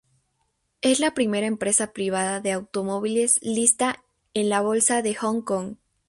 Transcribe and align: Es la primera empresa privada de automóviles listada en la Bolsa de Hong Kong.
Es 0.81 0.99
la 0.99 1.13
primera 1.13 1.45
empresa 1.45 1.93
privada 1.93 2.39
de 2.41 2.53
automóviles 2.53 3.37
listada 3.43 4.03
en 4.33 4.49
la 4.49 4.59
Bolsa 4.61 5.03
de 5.03 5.13
Hong 5.13 5.43
Kong. 5.43 5.75